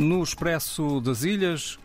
No 0.00 0.22
Expresso 0.22 0.98
das 0.98 1.24
Ilhas, 1.24 1.78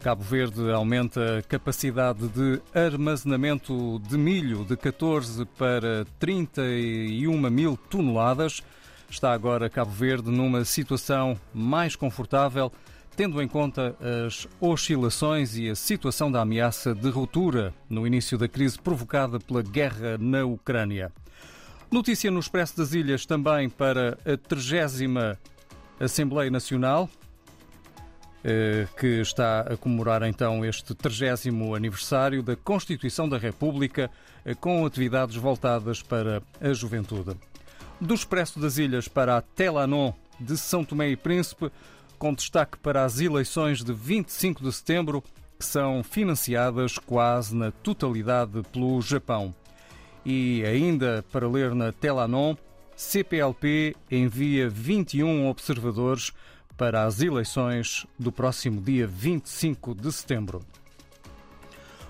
Cabo 0.00 0.22
Verde 0.22 0.70
aumenta 0.70 1.36
a 1.36 1.42
capacidade 1.42 2.26
de 2.28 2.62
armazenamento 2.74 4.00
de 4.08 4.16
milho 4.16 4.64
de 4.64 4.74
14 4.74 5.44
para 5.44 6.06
31 6.18 7.50
mil 7.50 7.76
toneladas. 7.76 8.62
Está 9.10 9.34
agora 9.34 9.68
Cabo 9.68 9.90
Verde 9.90 10.30
numa 10.30 10.64
situação 10.64 11.38
mais 11.52 11.94
confortável, 11.94 12.72
tendo 13.14 13.42
em 13.42 13.46
conta 13.46 13.94
as 14.26 14.48
oscilações 14.58 15.58
e 15.58 15.68
a 15.68 15.74
situação 15.74 16.32
da 16.32 16.40
ameaça 16.40 16.94
de 16.94 17.10
ruptura 17.10 17.74
no 17.86 18.06
início 18.06 18.38
da 18.38 18.48
crise 18.48 18.78
provocada 18.78 19.38
pela 19.38 19.62
guerra 19.62 20.16
na 20.18 20.46
Ucrânia. 20.46 21.12
Notícia 21.90 22.30
no 22.30 22.40
Expresso 22.40 22.78
das 22.78 22.94
Ilhas 22.94 23.26
também 23.26 23.68
para 23.68 24.16
a 24.24 24.38
30 24.38 25.38
Assembleia 26.00 26.50
Nacional, 26.50 27.08
que 28.96 29.20
está 29.20 29.60
a 29.62 29.76
comemorar 29.76 30.22
então 30.22 30.64
este 30.64 30.94
30 30.94 31.50
aniversário 31.74 32.42
da 32.44 32.54
Constituição 32.54 33.28
da 33.28 33.38
República, 33.38 34.08
eh, 34.44 34.54
com 34.54 34.86
atividades 34.86 35.34
voltadas 35.34 36.00
para 36.00 36.40
a 36.60 36.72
juventude. 36.72 37.36
Do 38.00 38.14
Expresso 38.14 38.60
das 38.60 38.78
Ilhas 38.78 39.08
para 39.08 39.36
a 39.36 39.40
Telanon 39.40 40.12
de 40.38 40.56
São 40.56 40.84
Tomé 40.84 41.08
e 41.08 41.16
Príncipe, 41.16 41.72
com 42.18 42.32
destaque 42.32 42.78
para 42.78 43.04
as 43.04 43.20
eleições 43.20 43.82
de 43.82 43.92
25 43.92 44.62
de 44.62 44.72
setembro, 44.72 45.22
que 45.58 45.64
são 45.64 46.04
financiadas 46.04 46.98
quase 46.98 47.54
na 47.54 47.72
totalidade 47.72 48.62
pelo 48.72 49.00
Japão. 49.00 49.52
E 50.24 50.62
ainda 50.64 51.24
para 51.32 51.48
ler 51.48 51.74
na 51.74 51.90
Telanon, 51.90 52.54
CPLP 52.94 53.96
envia 54.10 54.68
21 54.68 55.48
observadores 55.48 56.32
para 56.76 57.04
as 57.04 57.20
eleições 57.20 58.06
do 58.18 58.30
próximo 58.30 58.80
dia 58.80 59.06
25 59.06 59.94
de 59.94 60.12
setembro. 60.12 60.60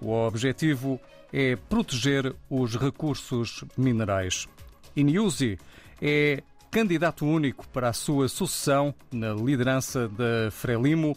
O 0.00 0.12
objetivo 0.12 1.00
é 1.32 1.56
proteger 1.56 2.34
os 2.48 2.76
recursos 2.76 3.64
minerais. 3.76 4.48
Inyusi 4.96 5.58
é 6.00 6.42
candidato 6.70 7.26
único 7.26 7.66
para 7.68 7.88
a 7.88 7.92
sua 7.92 8.28
sucessão 8.28 8.94
na 9.12 9.32
liderança 9.32 10.08
da 10.08 10.50
Frelimo. 10.50 11.16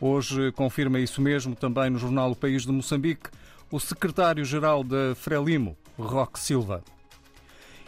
Hoje 0.00 0.52
confirma 0.52 0.98
isso 1.00 1.20
mesmo 1.20 1.54
também 1.54 1.90
no 1.90 1.98
jornal 1.98 2.30
O 2.30 2.36
País 2.36 2.64
de 2.64 2.72
Moçambique 2.72 3.30
o 3.74 3.80
secretário-geral 3.80 4.84
da 4.84 5.16
Frelimo, 5.16 5.76
Roque 5.98 6.38
Silva. 6.38 6.80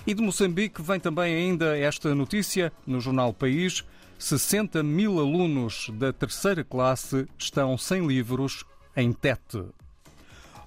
E 0.04 0.12
de 0.12 0.20
Moçambique 0.20 0.82
vem 0.82 0.98
também 0.98 1.32
ainda 1.32 1.78
esta 1.78 2.12
notícia 2.12 2.72
no 2.84 3.00
jornal 3.00 3.32
País. 3.32 3.84
60 4.18 4.82
mil 4.82 5.18
alunos 5.18 5.90
da 5.94 6.12
terceira 6.12 6.64
classe 6.64 7.26
estão 7.38 7.76
sem 7.76 8.06
livros 8.06 8.64
em 8.96 9.12
Tete. 9.12 9.62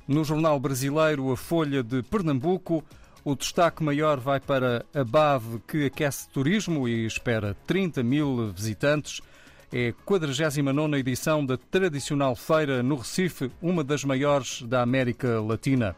No 0.07 0.23
jornal 0.23 0.59
brasileiro 0.59 1.31
A 1.31 1.37
Folha 1.37 1.83
de 1.83 2.03
Pernambuco, 2.03 2.83
o 3.23 3.35
destaque 3.35 3.83
maior 3.83 4.19
vai 4.19 4.39
para 4.39 4.85
a 4.93 5.03
BAV, 5.03 5.61
que 5.67 5.85
aquece 5.85 6.29
turismo 6.29 6.87
e 6.87 7.05
espera 7.05 7.55
30 7.65 8.03
mil 8.03 8.51
visitantes. 8.51 9.21
É 9.71 9.89
a 9.89 9.93
49 10.05 10.97
edição 10.97 11.45
da 11.45 11.57
tradicional 11.57 12.35
feira 12.35 12.81
no 12.81 12.95
Recife, 12.95 13.51
uma 13.61 13.83
das 13.83 14.03
maiores 14.03 14.61
da 14.63 14.81
América 14.81 15.41
Latina. 15.41 15.95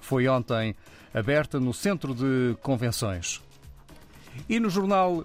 Foi 0.00 0.28
ontem 0.28 0.74
aberta 1.14 1.58
no 1.58 1.72
Centro 1.72 2.14
de 2.14 2.56
Convenções. 2.60 3.40
E 4.48 4.58
no 4.60 4.70
jornal 4.70 5.24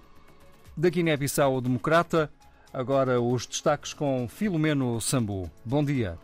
da 0.77 0.89
Guiné-Bissau 0.89 1.59
Democrata, 1.59 2.31
agora 2.71 3.19
os 3.19 3.47
destaques 3.47 3.93
com 3.93 4.27
Filomeno 4.27 5.01
Sambu. 5.01 5.49
Bom 5.65 5.83
dia. 5.83 6.19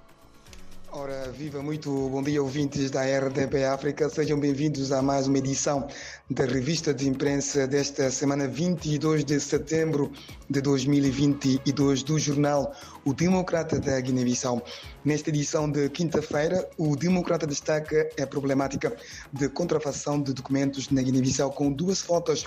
Ora, 0.95 1.31
viva 1.31 1.59
muito 1.63 1.89
bom 2.09 2.21
dia, 2.21 2.39
ouvintes 2.39 2.91
da 2.91 3.01
RDP 3.01 3.63
África. 3.65 4.07
Sejam 4.09 4.39
bem-vindos 4.39 4.91
a 4.91 5.01
mais 5.01 5.25
uma 5.25 5.39
edição 5.39 5.87
da 6.29 6.45
revista 6.45 6.93
de 6.93 7.09
imprensa 7.09 7.65
desta 7.65 8.11
semana 8.11 8.47
22 8.47 9.25
de 9.25 9.39
setembro 9.39 10.11
de 10.47 10.61
2022 10.61 12.03
do 12.03 12.19
jornal 12.19 12.75
O 13.03 13.11
Democrata 13.11 13.79
da 13.79 13.99
Guiné-Bissau. 13.99 14.63
Nesta 15.03 15.31
edição 15.31 15.67
de 15.67 15.89
quinta-feira, 15.89 16.69
o 16.77 16.95
Democrata 16.95 17.47
destaca 17.47 18.07
a 18.21 18.27
problemática 18.27 18.95
de 19.33 19.49
contrafação 19.49 20.21
de 20.21 20.31
documentos 20.31 20.91
na 20.91 21.01
Guiné-Bissau 21.01 21.49
com 21.53 21.71
duas 21.73 22.01
fotos 22.01 22.45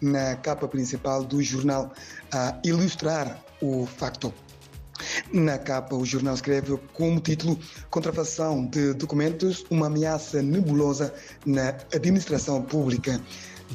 na 0.00 0.36
capa 0.36 0.68
principal 0.68 1.24
do 1.24 1.42
jornal 1.42 1.92
a 2.32 2.58
ilustrar 2.64 3.42
o 3.60 3.86
facto. 3.86 4.32
Na 5.32 5.58
capa, 5.58 5.94
o 5.94 6.04
jornal 6.04 6.34
escreve 6.34 6.76
como 6.92 7.20
título 7.20 7.58
Contrafação 7.90 8.66
de 8.66 8.94
documentos, 8.94 9.64
uma 9.70 9.86
ameaça 9.86 10.42
nebulosa 10.42 11.14
na 11.46 11.68
administração 11.94 12.62
pública 12.62 13.20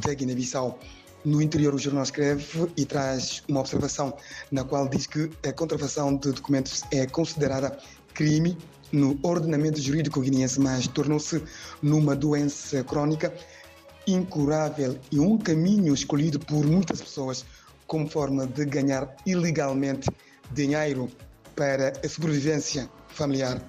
da 0.01 0.13
Guiné-Bissau. 0.13 0.79
No 1.23 1.41
interior, 1.41 1.73
o 1.73 1.79
jornal 1.79 2.03
escreve 2.03 2.69
e 2.75 2.85
traz 2.85 3.41
uma 3.47 3.61
observação 3.61 4.13
na 4.51 4.66
qual 4.66 4.90
diz 4.90 5.07
que 5.07 5.29
a 5.47 5.53
contrafação 5.53 6.16
de 6.17 6.34
documentos 6.34 6.84
é 6.91 7.05
considerada 7.05 7.78
crime 8.13 8.57
no 8.91 9.17
ordenamento 9.23 9.81
jurídico 9.81 10.22
guineense, 10.22 10.59
mas 10.59 10.88
tornou-se 10.88 11.41
numa 11.81 12.16
doença 12.16 12.84
crónica 12.84 13.34
incurável 14.08 14.97
e 15.12 15.19
um 15.19 15.38
caminho 15.38 15.94
escolhido 15.94 16.40
por 16.40 16.66
muitas 16.66 17.02
pessoas 17.02 17.46
como 17.88 18.09
forma 18.09 18.46
de 18.46 18.66
ganhar 18.66 19.16
ilegalmente 19.25 20.09
dinheiro 20.52 21.09
para 21.56 21.94
a 22.03 22.09
sobrevivência 22.09 22.90
familiar. 23.08 23.62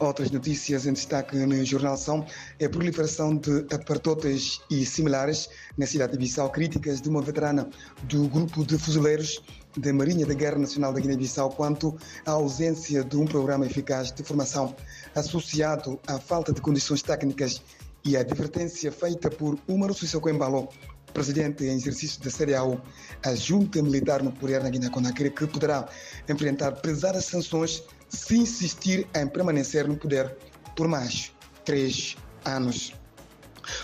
Outras 0.00 0.30
notícias 0.30 0.86
em 0.86 0.92
destaque 0.92 1.36
no 1.36 1.64
jornal 1.64 1.96
são 1.96 2.26
a 2.64 2.68
proliferação 2.68 3.36
de 3.36 3.66
apartotas 3.72 4.60
e 4.70 4.84
similares 4.84 5.48
na 5.76 5.86
cidade 5.86 6.12
de 6.12 6.18
Bissau, 6.18 6.50
críticas 6.50 7.00
de 7.00 7.08
uma 7.08 7.22
veterana 7.22 7.68
do 8.04 8.28
grupo 8.28 8.64
de 8.64 8.76
fuzileiros 8.78 9.40
da 9.76 9.92
Marinha 9.92 10.26
da 10.26 10.34
Guerra 10.34 10.58
Nacional 10.58 10.92
da 10.92 11.00
Guiné-Bissau 11.00 11.50
quanto 11.50 11.96
à 12.26 12.32
ausência 12.32 13.04
de 13.04 13.16
um 13.16 13.26
programa 13.26 13.66
eficaz 13.66 14.10
de 14.12 14.22
formação 14.22 14.74
associado 15.14 16.00
à 16.06 16.18
falta 16.18 16.52
de 16.52 16.60
condições 16.60 17.02
técnicas 17.02 17.62
e 18.08 18.16
a 18.16 18.20
advertência 18.20 18.90
feita 18.90 19.28
por 19.28 19.58
Umaru 19.68 19.92
Sissoko 19.92 20.30
Embalo, 20.30 20.66
presidente 21.12 21.64
em 21.64 21.74
exercício 21.74 22.18
da 22.22 22.30
CDAO, 22.30 22.80
a 23.22 23.34
junta 23.34 23.82
militar 23.82 24.22
nuclear 24.22 24.62
na 24.62 24.70
Guiné-Conakry, 24.70 25.30
que 25.30 25.46
poderá 25.46 25.86
enfrentar 26.26 26.72
pesadas 26.80 27.26
sanções 27.26 27.82
se 28.08 28.38
insistir 28.38 29.06
em 29.14 29.28
permanecer 29.28 29.86
no 29.86 29.94
poder 29.94 30.34
por 30.74 30.88
mais 30.88 31.32
três 31.66 32.16
anos. 32.46 32.94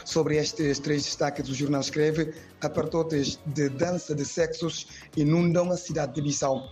Sobre 0.07 0.39
estes 0.39 0.79
três 0.79 1.05
destaques, 1.05 1.47
o 1.51 1.55
jornal 1.55 1.83
escreve: 1.83 2.33
apartotes 2.63 3.39
de 3.45 3.69
dança 3.69 4.15
de 4.15 4.25
sexos 4.25 4.87
inundam 5.15 5.71
a 5.71 5.77
cidade 5.77 6.15
de 6.15 6.23
Bissau. 6.23 6.67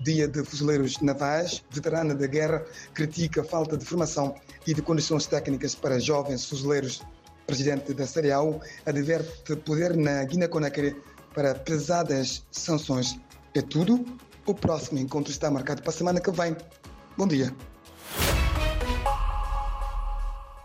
Dia 0.00 0.28
de 0.28 0.44
Fuzileiros 0.44 1.00
Navais, 1.00 1.64
veterana 1.70 2.14
da 2.14 2.26
guerra, 2.26 2.64
critica 2.92 3.40
a 3.40 3.44
falta 3.44 3.76
de 3.76 3.84
formação 3.84 4.34
e 4.66 4.74
de 4.74 4.82
condições 4.82 5.26
técnicas 5.26 5.74
para 5.74 5.98
jovens 5.98 6.46
fuzileiros. 6.46 7.02
Presidente 7.46 7.92
da 7.92 8.06
CDAO 8.06 8.60
adverte 8.86 9.54
poder 9.56 9.96
na 9.96 10.24
Guiné-Conakry 10.24 10.96
para 11.34 11.54
pesadas 11.54 12.44
sanções. 12.50 13.18
É 13.54 13.60
tudo. 13.60 14.04
O 14.46 14.54
próximo 14.54 14.98
encontro 14.98 15.30
está 15.30 15.50
marcado 15.50 15.82
para 15.82 15.90
a 15.90 15.94
semana 15.94 16.20
que 16.20 16.30
vem. 16.30 16.56
Bom 17.16 17.26
dia. 17.26 17.54